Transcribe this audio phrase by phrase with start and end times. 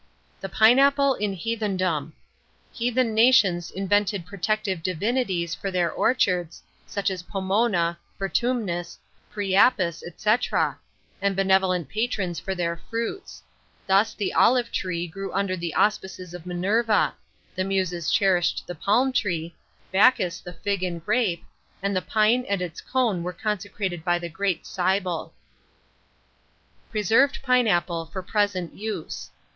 [0.39, 2.13] THE PINEAPPLE IN HEATHENDOM.
[2.71, 8.97] Heathen nations invented protective divinities for their orchards (such as Pomona, Vertumnus,
[9.31, 10.35] Priapus, &c.),
[11.21, 13.43] and benevolent patrons for their fruits:
[13.85, 17.13] thus, the olive tree grew under the auspices of Minerva;
[17.55, 19.53] the Muses cherished the palm tree,
[19.91, 21.45] Bacchus the fig and grape,
[21.83, 25.31] and the pine and its cone were consecrated to the great Cyble.
[26.89, 29.29] PRESERVED PINEAPPLE, for Present Use.